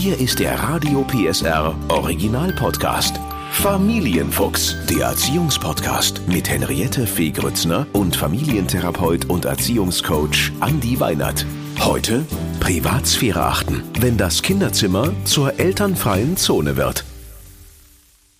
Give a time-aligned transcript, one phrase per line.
[0.00, 3.18] Hier ist der Radio PSR Original Podcast.
[3.50, 11.44] Familienfuchs, der Erziehungspodcast mit Henriette Fee Grützner und Familientherapeut und Erziehungscoach Andi Weinert.
[11.80, 12.24] Heute
[12.60, 17.04] Privatsphäre achten, wenn das Kinderzimmer zur elternfreien Zone wird.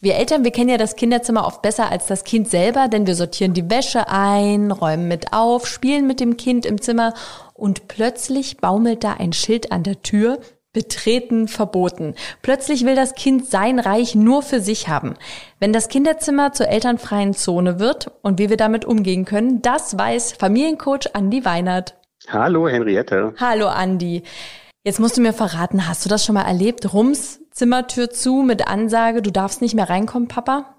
[0.00, 3.16] Wir Eltern, wir kennen ja das Kinderzimmer oft besser als das Kind selber, denn wir
[3.16, 7.14] sortieren die Wäsche ein, räumen mit auf, spielen mit dem Kind im Zimmer
[7.52, 10.38] und plötzlich baumelt da ein Schild an der Tür,
[10.78, 12.14] Betreten verboten.
[12.40, 15.14] Plötzlich will das Kind sein Reich nur für sich haben.
[15.58, 20.34] Wenn das Kinderzimmer zur elternfreien Zone wird und wie wir damit umgehen können, das weiß
[20.34, 21.96] Familiencoach Andi Weinert.
[22.28, 23.34] Hallo Henriette.
[23.40, 24.22] Hallo Andi.
[24.84, 26.94] Jetzt musst du mir verraten, hast du das schon mal erlebt?
[26.94, 30.76] Rums, Zimmertür zu mit Ansage, du darfst nicht mehr reinkommen, Papa?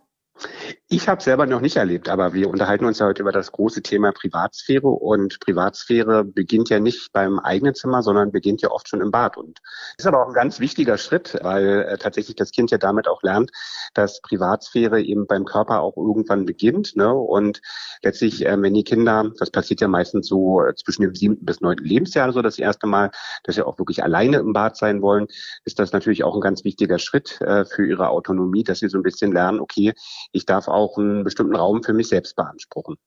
[0.92, 3.84] Ich habe selber noch nicht erlebt, aber wir unterhalten uns ja heute über das große
[3.84, 9.00] Thema Privatsphäre und Privatsphäre beginnt ja nicht beim eigenen Zimmer, sondern beginnt ja oft schon
[9.00, 9.60] im Bad und
[10.00, 13.22] ist aber auch ein ganz wichtiger Schritt, weil äh, tatsächlich das Kind ja damit auch
[13.22, 13.52] lernt,
[13.94, 17.14] dass Privatsphäre eben beim Körper auch irgendwann beginnt ne?
[17.14, 17.62] und
[18.02, 21.62] letztlich, äh, wenn die Kinder, das passiert ja meistens so äh, zwischen dem siebten bis
[21.62, 23.12] neunten Lebensjahr so das erste Mal,
[23.44, 25.28] dass sie auch wirklich alleine im Bad sein wollen,
[25.66, 28.98] ist das natürlich auch ein ganz wichtiger Schritt äh, für ihre Autonomie, dass sie so
[28.98, 29.94] ein bisschen lernen, okay,
[30.32, 32.98] ich darf auch einen bestimmten Raum für mich selbst beanspruchen.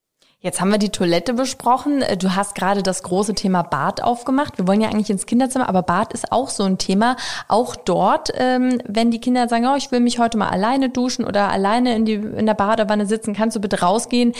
[0.45, 2.01] Jetzt haben wir die Toilette besprochen.
[2.01, 4.57] Äh, du hast gerade das große Thema Bad aufgemacht.
[4.57, 7.15] Wir wollen ja eigentlich ins Kinderzimmer, aber Bad ist auch so ein Thema.
[7.47, 11.23] Auch dort, ähm, wenn die Kinder sagen, oh, ich will mich heute mal alleine duschen
[11.23, 14.33] oder alleine in, die, in der Badewanne sitzen, kannst du bitte rausgehen.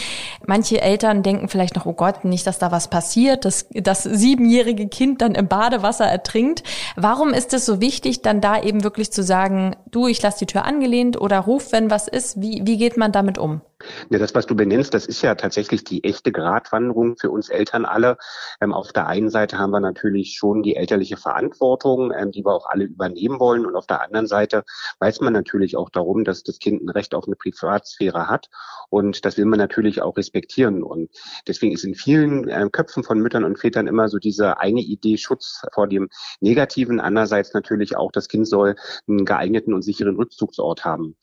[0.46, 4.90] Manche Eltern denken vielleicht noch, oh Gott, nicht, dass da was passiert, dass das siebenjährige
[4.90, 6.64] Kind dann im Badewasser ertrinkt.
[6.98, 10.48] Warum ist es so wichtig, dann da eben wirklich zu sagen, du, ich lasse die
[10.48, 12.42] Tür angelehnt oder ruf, wenn was ist?
[12.42, 13.62] Wie, wie geht man damit um?
[14.10, 17.86] Ja, das, was du benennst, das ist ja tatsächlich die echte Gratwanderung für uns Eltern
[17.86, 18.18] alle.
[18.62, 22.54] Ähm, auf der einen Seite haben wir natürlich schon die elterliche Verantwortung, ähm, die wir
[22.54, 23.66] auch alle übernehmen wollen.
[23.66, 24.64] Und auf der anderen Seite
[25.00, 28.50] weiß man natürlich auch darum, dass das Kind ein Recht auf eine Privatsphäre hat.
[28.90, 30.84] Und das will man natürlich auch respektieren.
[30.84, 31.10] Und
[31.48, 35.18] deswegen ist in vielen äh, Köpfen von Müttern und Vätern immer so diese eine Idee
[35.18, 36.10] Schutz vor dem
[36.40, 37.00] Negativen.
[37.00, 38.76] Andererseits natürlich auch, das Kind soll
[39.08, 41.16] einen geeigneten und sicheren Rückzugsort haben.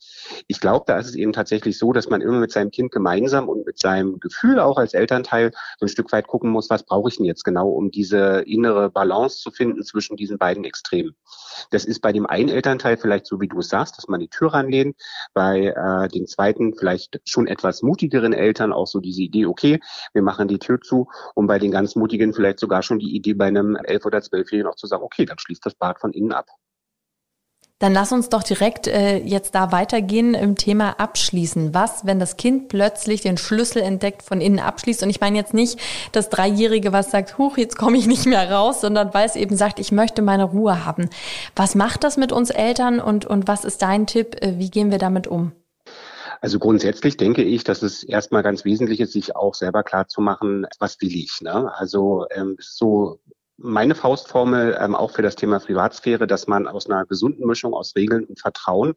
[0.47, 3.49] Ich glaube, da ist es eben tatsächlich so, dass man immer mit seinem Kind gemeinsam
[3.49, 7.09] und mit seinem Gefühl auch als Elternteil so ein Stück weit gucken muss, was brauche
[7.09, 11.15] ich denn jetzt genau, um diese innere Balance zu finden zwischen diesen beiden Extremen.
[11.71, 14.29] Das ist bei dem einen Elternteil vielleicht so, wie du es sagst, dass man die
[14.29, 14.95] Tür ranlehnt,
[15.33, 19.79] bei äh, den zweiten vielleicht schon etwas mutigeren Eltern auch so diese Idee, okay,
[20.13, 23.33] wir machen die Tür zu und bei den ganz mutigen vielleicht sogar schon die Idee
[23.33, 26.31] bei einem elf oder zwölfjährigen auch zu sagen, okay, dann schließt das Bad von innen
[26.31, 26.47] ab.
[27.81, 31.73] Dann lass uns doch direkt äh, jetzt da weitergehen im Thema abschließen.
[31.73, 35.01] Was, wenn das Kind plötzlich den Schlüssel entdeckt, von innen abschließt?
[35.01, 35.79] Und ich meine jetzt nicht
[36.11, 39.57] das Dreijährige, was sagt, huch, jetzt komme ich nicht mehr raus, sondern weil es eben
[39.57, 41.09] sagt, ich möchte meine Ruhe haben.
[41.55, 44.35] Was macht das mit uns Eltern und, und was ist dein Tipp?
[44.41, 45.51] Äh, wie gehen wir damit um?
[46.39, 50.21] Also grundsätzlich denke ich, dass es erstmal ganz wesentlich ist, sich auch selber klar zu
[50.21, 51.41] machen, was will ich.
[51.41, 51.71] Ne?
[51.75, 53.19] Also ähm, so
[53.63, 57.95] meine Faustformel ähm, auch für das Thema Privatsphäre, dass man aus einer gesunden Mischung aus
[57.95, 58.93] Regeln und Vertrauen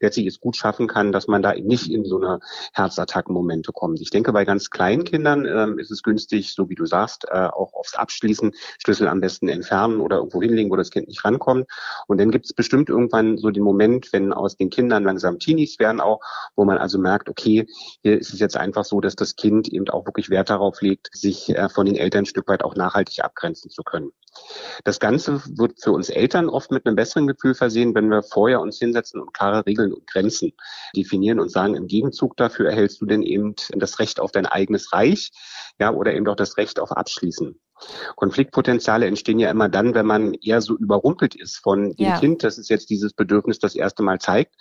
[0.00, 2.40] letztlich es gut schaffen kann, dass man da nicht in so eine
[2.74, 4.00] Herzattackenmomente kommt.
[4.00, 7.46] Ich denke, bei ganz kleinen Kindern ähm, ist es günstig, so wie du sagst, äh,
[7.46, 8.52] auch aufs Abschließen,
[8.82, 11.66] Schlüssel am besten entfernen oder irgendwo hinlegen, wo das Kind nicht rankommt.
[12.06, 15.78] Und dann gibt es bestimmt irgendwann so den Moment, wenn aus den Kindern langsam Teenies
[15.78, 16.20] werden auch,
[16.56, 17.66] wo man also merkt, okay,
[18.02, 21.08] hier ist es jetzt einfach so, dass das Kind eben auch wirklich Wert darauf legt,
[21.12, 24.07] sich äh, von den Eltern ein Stück weit auch nachhaltig abgrenzen zu können.
[24.84, 28.60] Das Ganze wird für uns Eltern oft mit einem besseren Gefühl versehen, wenn wir vorher
[28.60, 30.52] uns hinsetzen und klare Regeln und Grenzen
[30.94, 34.92] definieren und sagen, im Gegenzug dafür erhältst du denn eben das Recht auf dein eigenes
[34.92, 35.30] Reich,
[35.80, 37.58] ja, oder eben auch das Recht auf Abschließen.
[38.16, 42.18] Konfliktpotenziale entstehen ja immer dann, wenn man eher so überrumpelt ist von dem ja.
[42.18, 44.54] Kind, das ist jetzt dieses Bedürfnis das erste Mal zeigt,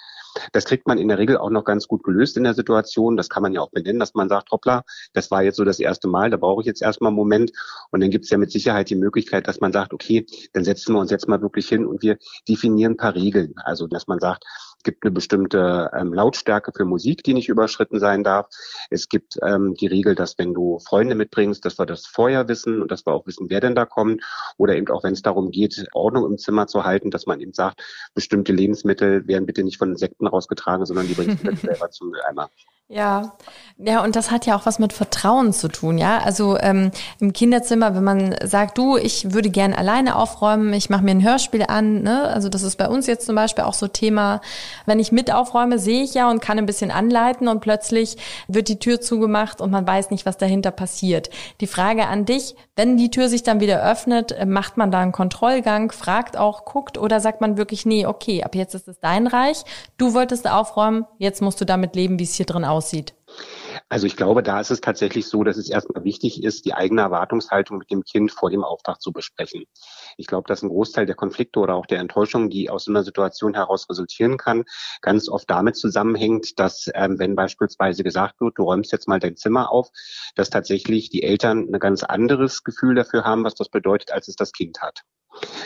[0.51, 3.17] das kriegt man in der Regel auch noch ganz gut gelöst in der Situation.
[3.17, 4.83] Das kann man ja auch benennen, dass man sagt, hoppla,
[5.13, 7.51] das war jetzt so das erste Mal, da brauche ich jetzt erstmal einen Moment.
[7.91, 10.93] Und dann gibt es ja mit Sicherheit die Möglichkeit, dass man sagt, okay, dann setzen
[10.93, 13.53] wir uns jetzt mal wirklich hin und wir definieren ein paar Regeln.
[13.57, 14.43] Also, dass man sagt,
[14.87, 18.47] gibt eine bestimmte ähm, Lautstärke für Musik, die nicht überschritten sein darf.
[18.89, 22.81] Es gibt ähm, die Regel, dass wenn du Freunde mitbringst, dass wir das vorher wissen
[22.81, 24.23] und dass wir auch wissen, wer denn da kommt.
[24.55, 27.51] Oder eben auch, wenn es darum geht, Ordnung im Zimmer zu halten, dass man eben
[27.51, 32.11] sagt, bestimmte Lebensmittel werden bitte nicht von Insekten rausgetragen, sondern die bringst du selber zum
[32.11, 32.49] Mülleimer.
[32.89, 33.33] Ja,
[33.79, 36.19] ja, und das hat ja auch was mit Vertrauen zu tun, ja.
[36.19, 41.03] Also ähm, im Kinderzimmer, wenn man sagt, du, ich würde gern alleine aufräumen, ich mache
[41.03, 42.23] mir ein Hörspiel an, ne?
[42.23, 44.39] Also das ist bei uns jetzt zum Beispiel auch so Thema.
[44.85, 48.15] Wenn ich mit aufräume, sehe ich ja und kann ein bisschen anleiten und plötzlich
[48.47, 51.29] wird die Tür zugemacht und man weiß nicht, was dahinter passiert.
[51.59, 55.01] Die Frage an dich: Wenn die Tür sich dann wieder öffnet, äh, macht man da
[55.01, 58.97] einen Kontrollgang, fragt auch, guckt oder sagt man wirklich, nee, okay, ab jetzt ist es
[59.01, 59.63] dein Reich,
[59.97, 63.13] du wolltest aufräumen, jetzt musst du damit leben, wie es hier drin aussieht aussieht?
[63.89, 67.01] Also ich glaube, da ist es tatsächlich so, dass es erstmal wichtig ist, die eigene
[67.01, 69.65] Erwartungshaltung mit dem Kind vor dem Auftrag zu besprechen.
[70.17, 73.03] Ich glaube, dass ein Großteil der Konflikte oder auch der Enttäuschung, die aus so einer
[73.03, 74.63] Situation heraus resultieren kann,
[75.01, 79.35] ganz oft damit zusammenhängt, dass ähm, wenn beispielsweise gesagt wird, du räumst jetzt mal dein
[79.35, 79.89] Zimmer auf,
[80.35, 84.35] dass tatsächlich die Eltern ein ganz anderes Gefühl dafür haben, was das bedeutet, als es
[84.35, 85.03] das Kind hat.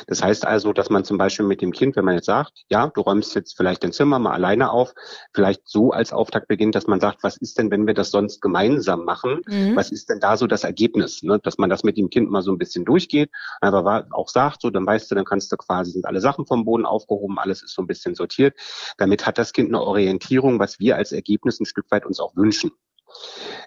[0.08, 2.88] Das heißt also, dass man zum Beispiel mit dem Kind, wenn man jetzt sagt, ja,
[2.88, 4.94] du räumst jetzt vielleicht dein Zimmer mal alleine auf,
[5.34, 8.42] vielleicht so als Auftakt beginnt, dass man sagt, was ist denn, wenn wir das sonst
[8.42, 9.42] gemeinsam machen?
[9.48, 9.76] Mhm.
[9.76, 11.24] Was ist denn da so das Ergebnis?
[11.24, 11.40] Ne?
[11.40, 13.30] Dass man das mit dem Kind mal so ein bisschen durchgeht,
[13.62, 16.66] aber auch sagt, so, dann weißt du, dann kannst du quasi, sind alle Sachen vom
[16.66, 18.56] Boden aufgehoben, alles ist so ein bisschen sortiert.
[18.98, 22.36] Damit hat das Kind eine Orientierung, was wir als Ergebnis ein Stück weit uns auch
[22.36, 22.72] wünschen.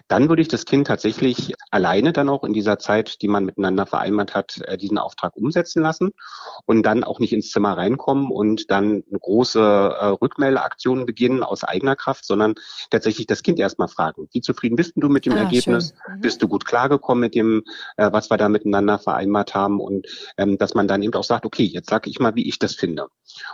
[0.07, 3.85] Dann würde ich das Kind tatsächlich alleine dann auch in dieser Zeit, die man miteinander
[3.85, 6.11] vereinbart hat, äh, diesen Auftrag umsetzen lassen
[6.65, 11.63] und dann auch nicht ins Zimmer reinkommen und dann eine große äh, Rückmeldeaktion beginnen aus
[11.63, 12.55] eigener Kraft, sondern
[12.89, 15.93] tatsächlich das Kind erstmal fragen, wie zufrieden bist du mit dem ah, Ergebnis?
[16.07, 16.21] Mhm.
[16.21, 17.63] Bist du gut klargekommen mit dem,
[17.97, 19.79] äh, was wir da miteinander vereinbart haben?
[19.79, 20.07] Und
[20.37, 22.75] ähm, dass man dann eben auch sagt, okay, jetzt sage ich mal, wie ich das
[22.75, 23.07] finde.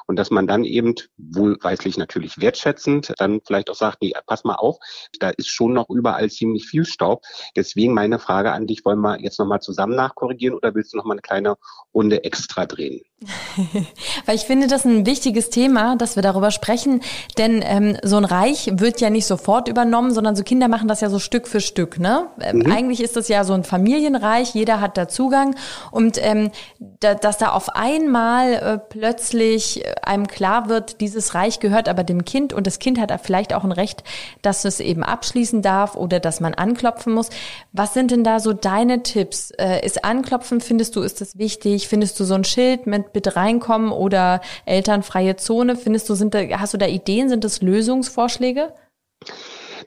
[0.07, 4.55] Und dass man dann eben wohlweislich natürlich wertschätzend dann vielleicht auch sagt, nee, pass mal
[4.55, 4.77] auf,
[5.19, 7.23] da ist schon noch überall ziemlich viel Staub.
[7.55, 11.15] Deswegen meine Frage an dich, wollen wir jetzt nochmal zusammen nachkorrigieren oder willst du nochmal
[11.15, 11.55] eine kleine
[11.93, 13.01] Runde extra drehen?
[14.25, 17.01] Weil ich finde das ein wichtiges Thema, dass wir darüber sprechen,
[17.37, 21.01] denn ähm, so ein Reich wird ja nicht sofort übernommen, sondern so Kinder machen das
[21.01, 21.99] ja so Stück für Stück.
[21.99, 22.27] Ne?
[22.41, 22.71] Ähm, mhm.
[22.71, 25.55] Eigentlich ist das ja so ein Familienreich, jeder hat da Zugang
[25.91, 26.49] und ähm,
[26.79, 32.25] da, dass da auf einmal äh, plötzlich einem klar wird, dieses Reich gehört aber dem
[32.25, 34.03] Kind und das Kind hat vielleicht auch ein Recht,
[34.41, 37.29] dass es eben abschließen darf oder dass man anklopfen muss.
[37.73, 39.51] Was sind denn da so deine Tipps?
[39.51, 41.87] Äh, ist Anklopfen, findest du, ist das wichtig?
[41.87, 45.75] Findest du so ein Schild mit bitte reinkommen oder elternfreie Zone?
[45.75, 47.29] Findest du, sind da, hast du da Ideen?
[47.29, 48.73] Sind das Lösungsvorschläge?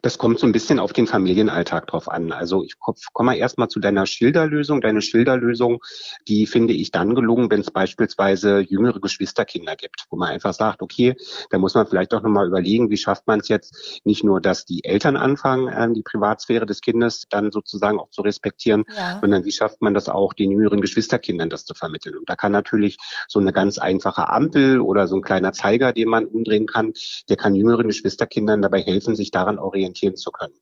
[0.05, 2.31] Das kommt so ein bisschen auf den Familienalltag drauf an.
[2.31, 2.99] Also ich komme
[3.31, 4.83] mal erstmal zu deiner Schilderlösung.
[4.83, 5.83] Deine Schilderlösung,
[6.29, 10.83] die finde ich dann gelungen, wenn es beispielsweise jüngere Geschwisterkinder gibt, wo man einfach sagt,
[10.83, 11.17] okay,
[11.49, 14.67] da muss man vielleicht auch nochmal überlegen, wie schafft man es jetzt nicht nur, dass
[14.67, 19.21] die Eltern anfangen, äh, die Privatsphäre des Kindes dann sozusagen auch zu respektieren, ja.
[19.23, 22.19] sondern wie schafft man das auch, den jüngeren Geschwisterkindern das zu vermitteln.
[22.19, 26.11] Und da kann natürlich so eine ganz einfache Ampel oder so ein kleiner Zeiger, den
[26.11, 26.93] man umdrehen kann,
[27.31, 30.55] der kann jüngeren Geschwisterkindern dabei helfen, sich daran orientieren orientieren zu können.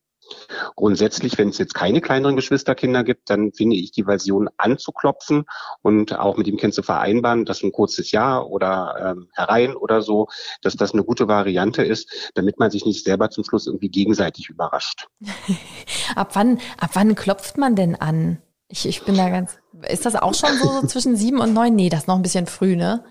[0.76, 5.44] Grundsätzlich, wenn es jetzt keine kleineren Geschwisterkinder gibt, dann finde ich die Version anzuklopfen
[5.82, 10.00] und auch mit dem Kind zu vereinbaren, dass ein kurzes Ja oder ähm, herein oder
[10.00, 10.28] so,
[10.62, 14.48] dass das eine gute Variante ist, damit man sich nicht selber zum Schluss irgendwie gegenseitig
[14.48, 15.08] überrascht.
[16.14, 18.38] ab wann, ab wann klopft man denn an?
[18.68, 19.58] Ich, ich bin da ganz.
[19.88, 21.74] Ist das auch schon so, so zwischen sieben und neun?
[21.74, 23.04] Nee, das ist noch ein bisschen früh, ne?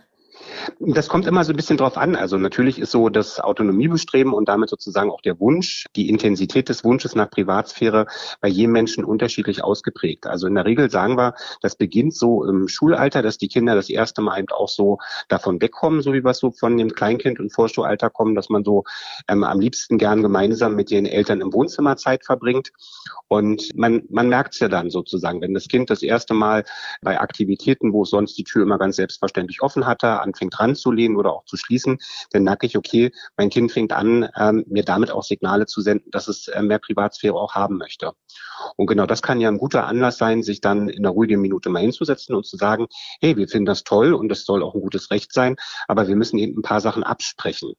[0.79, 2.15] Das kommt immer so ein bisschen drauf an.
[2.15, 6.83] Also natürlich ist so das Autonomiebestreben und damit sozusagen auch der Wunsch, die Intensität des
[6.83, 8.07] Wunsches nach Privatsphäre
[8.39, 10.27] bei jedem Menschen unterschiedlich ausgeprägt.
[10.27, 13.89] Also in der Regel sagen wir, das beginnt so im Schulalter, dass die Kinder das
[13.89, 17.53] erste Mal eben auch so davon wegkommen, so wie wir so von dem Kleinkind- und
[17.53, 18.83] Vorschulalter kommen, dass man so
[19.27, 22.71] ähm, am liebsten gern gemeinsam mit den Eltern im Wohnzimmer Zeit verbringt.
[23.27, 26.65] Und man, man merkt es ja dann sozusagen, wenn das Kind das erste Mal
[27.01, 31.33] bei Aktivitäten, wo es sonst die Tür immer ganz selbstverständlich offen hatte, anfängt ranzulehnen oder
[31.33, 31.99] auch zu schließen,
[32.31, 36.09] dann merke ich, okay, mein Kind fängt an, ähm, mir damit auch Signale zu senden,
[36.11, 38.11] dass es äh, mehr Privatsphäre auch haben möchte.
[38.75, 41.69] Und genau das kann ja ein guter Anlass sein, sich dann in einer ruhigen Minute
[41.69, 42.87] mal hinzusetzen und zu sagen,
[43.21, 45.55] hey, wir finden das toll und das soll auch ein gutes Recht sein,
[45.87, 47.73] aber wir müssen eben ein paar Sachen absprechen.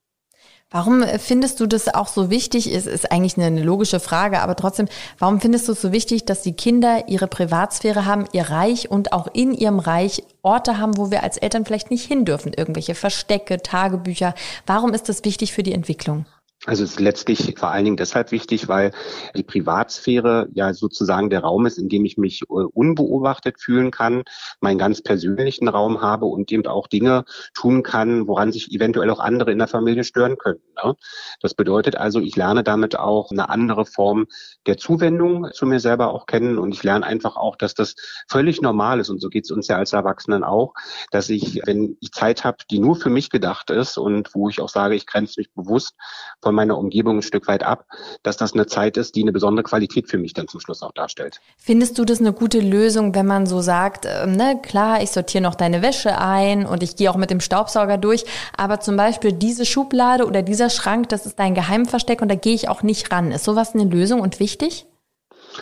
[0.72, 2.74] Warum findest du das auch so wichtig?
[2.74, 4.88] Es ist eigentlich eine logische Frage, aber trotzdem,
[5.18, 9.12] warum findest du es so wichtig, dass die Kinder ihre Privatsphäre haben, ihr Reich und
[9.12, 12.52] auch in ihrem Reich Orte haben, wo wir als Eltern vielleicht nicht hin dürfen?
[12.54, 14.34] Irgendwelche Verstecke, Tagebücher.
[14.66, 16.24] Warum ist das wichtig für die Entwicklung?
[16.64, 18.92] Also es ist letztlich vor allen Dingen deshalb wichtig, weil
[19.34, 24.22] die Privatsphäre ja sozusagen der Raum ist, in dem ich mich äh, unbeobachtet fühlen kann,
[24.60, 29.18] meinen ganz persönlichen Raum habe und eben auch Dinge tun kann, woran sich eventuell auch
[29.18, 30.62] andere in der Familie stören könnten.
[30.84, 30.94] Ne?
[31.40, 34.26] Das bedeutet also, ich lerne damit auch eine andere Form
[34.66, 37.96] der Zuwendung zu mir selber auch kennen und ich lerne einfach auch, dass das
[38.30, 40.74] völlig normal ist und so geht es uns ja als Erwachsenen auch,
[41.10, 44.60] dass ich, wenn ich Zeit habe, die nur für mich gedacht ist und wo ich
[44.60, 45.96] auch sage, ich grenze mich bewusst
[46.40, 47.86] von von meiner Umgebung ein Stück weit ab,
[48.22, 50.92] dass das eine Zeit ist, die eine besondere Qualität für mich dann zum Schluss auch
[50.92, 51.40] darstellt.
[51.56, 55.42] Findest du das eine gute Lösung, wenn man so sagt, äh, ne, klar, ich sortiere
[55.42, 59.32] noch deine Wäsche ein und ich gehe auch mit dem Staubsauger durch, aber zum Beispiel
[59.32, 63.10] diese Schublade oder dieser Schrank, das ist dein Geheimversteck und da gehe ich auch nicht
[63.10, 63.32] ran.
[63.32, 64.86] Ist sowas eine Lösung und wichtig?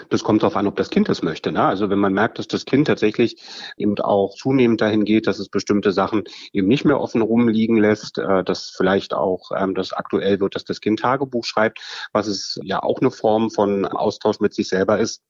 [0.09, 1.52] Das kommt darauf an, ob das Kind das möchte.
[1.52, 1.62] Ne?
[1.62, 3.37] Also wenn man merkt, dass das Kind tatsächlich
[3.76, 8.18] eben auch zunehmend dahin geht, dass es bestimmte Sachen eben nicht mehr offen rumliegen lässt,
[8.18, 11.80] äh, dass vielleicht auch ähm, das aktuell wird, dass das Kind Tagebuch schreibt,
[12.12, 15.23] was es ja auch eine Form von Austausch mit sich selber ist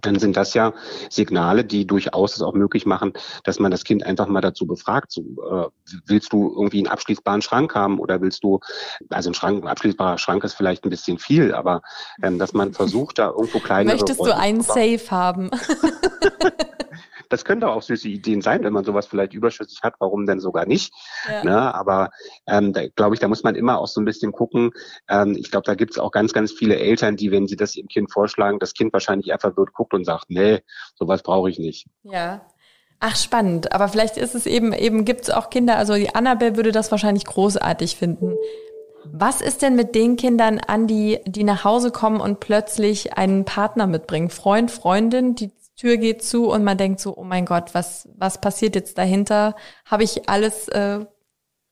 [0.00, 0.72] dann sind das ja
[1.10, 3.12] Signale, die durchaus es auch möglich machen,
[3.44, 5.68] dass man das Kind einfach mal dazu befragt, so, äh,
[6.06, 8.60] willst du irgendwie einen abschließbaren Schrank haben oder willst du,
[9.10, 11.82] also ein Schrank, ein abschließbarer Schrank ist vielleicht ein bisschen viel, aber
[12.22, 13.92] ähm, dass man versucht, da irgendwo kleine.
[13.92, 15.50] Möchtest du einen Safe haben?
[17.28, 20.66] Das könnte auch süße Ideen sein, wenn man sowas vielleicht überschüssig hat, warum denn sogar
[20.66, 20.92] nicht?
[21.28, 21.44] Ja.
[21.44, 21.74] Ne?
[21.74, 22.10] Aber
[22.46, 24.70] ähm, da glaube ich, da muss man immer auch so ein bisschen gucken.
[25.08, 27.76] Ähm, ich glaube, da gibt es auch ganz, ganz viele Eltern, die, wenn sie das
[27.76, 30.60] ihrem Kind vorschlagen, das Kind wahrscheinlich einfach wird guckt und sagt, nee,
[30.94, 31.86] sowas brauche ich nicht.
[32.02, 32.46] Ja.
[33.00, 33.72] Ach, spannend.
[33.72, 36.90] Aber vielleicht ist es eben, eben gibt es auch Kinder, also die Annabelle würde das
[36.90, 38.34] wahrscheinlich großartig finden.
[39.04, 43.86] Was ist denn mit den Kindern, Andi, die nach Hause kommen und plötzlich einen Partner
[43.86, 44.30] mitbringen?
[44.30, 45.50] Freund, Freundin, die
[45.84, 49.54] Tür geht zu und man denkt so, oh mein Gott, was, was passiert jetzt dahinter?
[49.84, 51.04] Habe ich alles äh,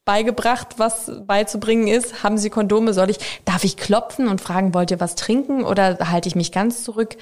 [0.04, 2.22] beigebracht, was beizubringen ist?
[2.22, 2.92] Haben Sie Kondome?
[2.92, 3.16] Soll ich,
[3.46, 7.16] darf ich klopfen und fragen, wollt ihr was trinken oder halte ich mich ganz zurück?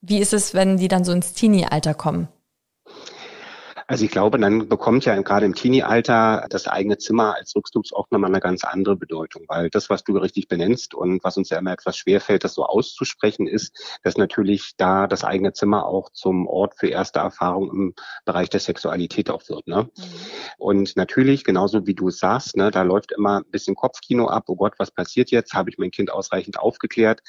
[0.00, 2.28] Wie ist es, wenn die dann so ins Teenie-Alter kommen?
[3.92, 8.30] Also ich glaube, dann bekommt ja gerade im Teenie-Alter das eigene Zimmer als Rückzugsort nochmal
[8.30, 11.72] eine ganz andere Bedeutung, weil das, was du richtig benennst und was uns ja immer
[11.72, 16.74] etwas schwerfällt, das so auszusprechen, ist, dass natürlich da das eigene Zimmer auch zum Ort
[16.78, 17.94] für erste Erfahrungen im
[18.24, 19.66] Bereich der Sexualität auch wird.
[19.66, 19.90] Ne?
[19.94, 20.02] Mhm.
[20.56, 24.44] Und natürlich, genauso wie du es sagst, ne, da läuft immer ein bisschen Kopfkino ab,
[24.46, 25.52] oh Gott, was passiert jetzt?
[25.52, 27.20] Habe ich mein Kind ausreichend aufgeklärt?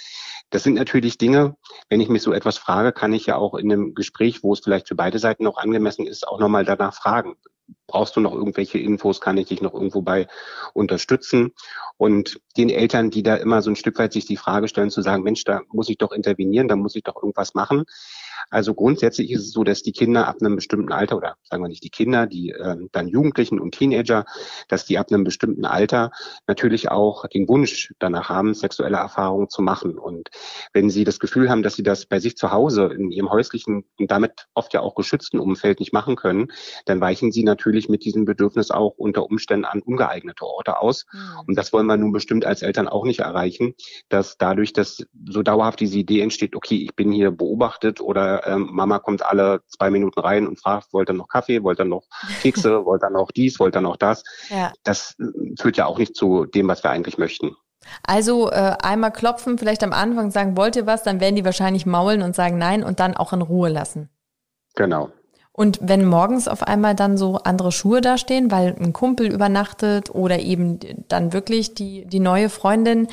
[0.50, 1.58] Das sind natürlich Dinge,
[1.90, 4.62] wenn ich mich so etwas frage, kann ich ja auch in einem Gespräch, wo es
[4.62, 7.36] vielleicht für beide Seiten noch angemessen ist, auch nochmal danach fragen.
[7.88, 9.22] Brauchst du noch irgendwelche Infos?
[9.22, 10.28] Kann ich dich noch irgendwo bei
[10.74, 11.54] unterstützen?
[11.98, 15.02] Und den Eltern, die da immer so ein Stück weit sich die Frage stellen, zu
[15.02, 17.86] sagen, Mensch, da muss ich doch intervenieren, da muss ich doch irgendwas machen.
[18.50, 21.70] Also grundsätzlich ist es so, dass die Kinder ab einem bestimmten Alter oder sagen wir
[21.70, 24.26] nicht die Kinder, die äh, dann Jugendlichen und Teenager,
[24.68, 26.12] dass die ab einem bestimmten Alter
[26.48, 29.98] natürlich auch den Wunsch danach haben, sexuelle Erfahrungen zu machen.
[29.98, 30.30] Und
[30.74, 33.84] wenn sie das Gefühl haben, dass sie das bei sich zu Hause in ihrem häuslichen
[34.00, 36.52] und damit oft ja auch geschützten Umfeld nicht machen können,
[36.86, 41.06] dann weichen sie natürlich mit diesem Bedürfnis auch unter Umständen an ungeeignete Orte aus.
[41.12, 41.20] Mhm.
[41.48, 43.76] Und das wollen wir nun bestimmt als Eltern auch nicht erreichen,
[44.10, 48.70] dass dadurch, dass so dauerhaft diese Idee entsteht, okay, ich bin hier beobachtet oder ähm,
[48.72, 52.04] Mama kommt alle zwei Minuten rein und fragt, wollt ihr noch Kaffee, wollt ihr noch
[52.42, 54.24] Kekse, wollt ihr noch dies, wollt ihr noch das.
[54.50, 54.72] Ja.
[54.84, 55.26] Das äh,
[55.60, 57.56] führt ja auch nicht zu dem, was wir eigentlich möchten.
[58.06, 61.86] Also äh, einmal klopfen, vielleicht am Anfang sagen, wollt ihr was, dann werden die wahrscheinlich
[61.86, 64.10] maulen und sagen nein und dann auch in Ruhe lassen.
[64.76, 65.12] Genau.
[65.56, 70.10] Und wenn morgens auf einmal dann so andere Schuhe da stehen, weil ein Kumpel übernachtet
[70.10, 73.08] oder eben dann wirklich die, die neue Freundin,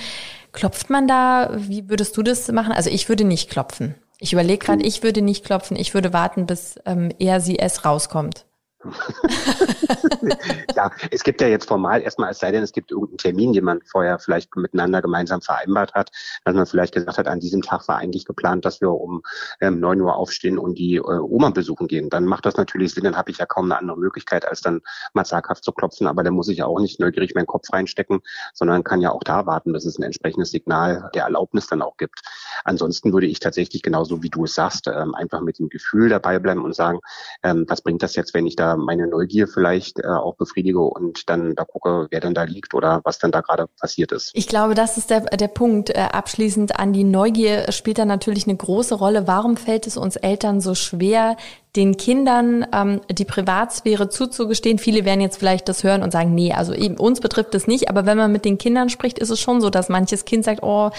[0.52, 1.50] klopft man da?
[1.54, 2.72] Wie würdest du das machen?
[2.72, 3.94] Also ich würde nicht klopfen.
[4.20, 7.84] Ich überlege gerade, ich würde nicht klopfen, ich würde warten, bis ähm, er sie es
[7.86, 8.44] rauskommt.
[10.74, 13.64] ja, es gibt ja jetzt formal erstmal, es sei denn, es gibt irgendeinen Termin, den
[13.64, 16.10] man vorher vielleicht miteinander gemeinsam vereinbart hat,
[16.44, 19.22] dass man vielleicht gesagt hat, an diesem Tag war eigentlich geplant, dass wir um
[19.60, 22.08] ähm, 9 Uhr aufstehen und die äh, Oma besuchen gehen.
[22.08, 24.80] Dann macht das natürlich Sinn, dann habe ich ja kaum eine andere Möglichkeit, als dann
[25.12, 28.20] mal zaghaft zu klopfen, aber dann muss ich ja auch nicht neugierig meinen Kopf reinstecken,
[28.54, 31.98] sondern kann ja auch da warten, dass es ein entsprechendes Signal der Erlaubnis dann auch
[31.98, 32.20] gibt.
[32.64, 36.38] Ansonsten würde ich tatsächlich genauso wie du es sagst, ähm, einfach mit dem Gefühl dabei
[36.38, 37.00] bleiben und sagen,
[37.42, 41.28] ähm, was bringt das jetzt, wenn ich da meine Neugier vielleicht äh, auch befriedige und
[41.28, 44.30] dann da gucke, wer denn da liegt oder was denn da gerade passiert ist.
[44.34, 45.90] Ich glaube, das ist der, der Punkt.
[45.90, 49.26] Äh, abschließend an die Neugier spielt da natürlich eine große Rolle.
[49.26, 51.36] Warum fällt es uns Eltern so schwer,
[51.76, 54.78] den Kindern ähm, die Privatsphäre zuzugestehen.
[54.78, 57.88] Viele werden jetzt vielleicht das hören und sagen, nee, also eben, uns betrifft es nicht.
[57.88, 60.62] Aber wenn man mit den Kindern spricht, ist es schon so, dass manches Kind sagt,
[60.62, 60.90] oh,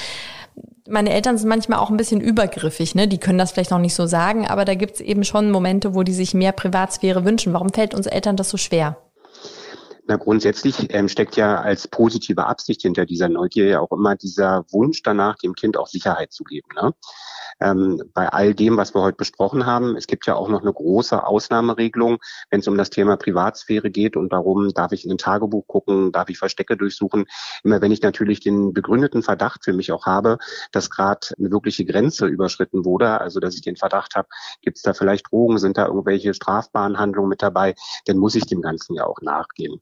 [0.91, 3.07] meine Eltern sind manchmal auch ein bisschen übergriffig, ne?
[3.07, 6.03] Die können das vielleicht noch nicht so sagen, aber da gibt's eben schon Momente, wo
[6.03, 7.53] die sich mehr Privatsphäre wünschen.
[7.53, 8.97] Warum fällt uns Eltern das so schwer?
[10.07, 14.65] Na, grundsätzlich ähm, steckt ja als positive Absicht hinter dieser Neugier ja auch immer dieser
[14.71, 16.67] Wunsch danach, dem Kind auch Sicherheit zu geben.
[16.75, 16.93] Ne?
[17.61, 19.95] Ähm, bei all dem, was wir heute besprochen haben.
[19.95, 22.17] Es gibt ja auch noch eine große Ausnahmeregelung,
[22.49, 26.11] wenn es um das Thema Privatsphäre geht und darum, darf ich in ein Tagebuch gucken,
[26.11, 27.25] darf ich Verstecke durchsuchen.
[27.63, 30.37] Immer wenn ich natürlich den begründeten Verdacht für mich auch habe,
[30.71, 34.27] dass gerade eine wirkliche Grenze überschritten wurde, also dass ich den Verdacht habe,
[34.61, 37.75] gibt es da vielleicht Drogen, sind da irgendwelche strafbaren Handlungen mit dabei,
[38.05, 39.81] dann muss ich dem Ganzen ja auch nachgehen.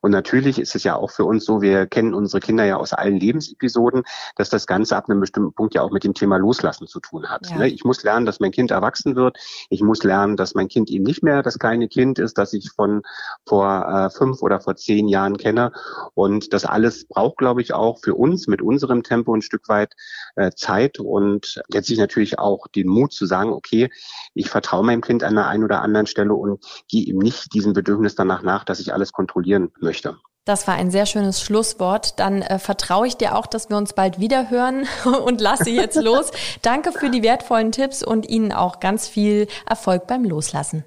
[0.00, 2.92] Und natürlich ist es ja auch für uns so, wir kennen unsere Kinder ja aus
[2.92, 4.02] allen Lebensepisoden,
[4.36, 7.11] dass das Ganze ab einem bestimmten Punkt ja auch mit dem Thema Loslassen zu tun
[7.28, 7.48] hat.
[7.50, 7.58] Ja.
[7.58, 7.68] Ne?
[7.68, 9.36] Ich muss lernen, dass mein Kind erwachsen wird.
[9.70, 12.70] Ich muss lernen, dass mein Kind eben nicht mehr das kleine Kind ist, das ich
[12.70, 13.02] von
[13.46, 15.72] vor äh, fünf oder vor zehn Jahren kenne.
[16.14, 19.94] Und das alles braucht, glaube ich, auch für uns mit unserem Tempo ein Stück weit
[20.36, 23.90] äh, Zeit und letztlich natürlich auch den Mut zu sagen, okay,
[24.34, 27.72] ich vertraue meinem Kind an der einen oder anderen Stelle und gehe ihm nicht diesem
[27.72, 30.16] Bedürfnis danach nach, dass ich alles kontrollieren möchte.
[30.44, 32.18] Das war ein sehr schönes Schlusswort.
[32.18, 34.86] Dann äh, vertraue ich dir auch, dass wir uns bald wieder hören
[35.24, 36.32] und lasse jetzt los.
[36.62, 40.84] Danke für die wertvollen Tipps und Ihnen auch ganz viel Erfolg beim Loslassen.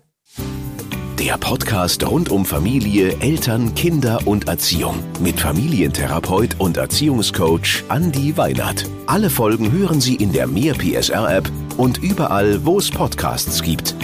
[1.20, 8.86] Der Podcast rund um Familie, Eltern, Kinder und Erziehung mit Familientherapeut und Erziehungscoach Andi Weinert.
[9.08, 13.96] Alle Folgen hören Sie in der Mehr PSR App und überall, wo es Podcasts gibt.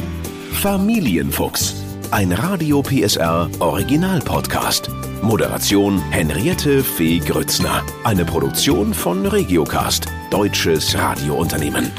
[0.54, 1.76] Familienfuchs,
[2.12, 4.90] ein Radio PSR Original Podcast.
[5.22, 7.84] Moderation Henriette Fee Grützner.
[8.04, 11.92] Eine Produktion von Regiocast, deutsches Radiounternehmen.